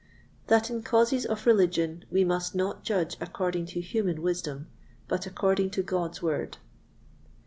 That 0.47 0.71
in 0.71 0.81
Causes 0.81 1.27
of 1.27 1.45
Religion 1.45 2.05
we 2.09 2.23
must 2.23 2.55
not 2.55 2.83
judge 2.83 3.15
according 3.21 3.67
to 3.67 3.81
human 3.81 4.23
Wisdom, 4.23 4.65
but 5.07 5.27
according 5.27 5.69
to 5.77 5.83
God's 5.83 6.23
Word. 6.23 6.57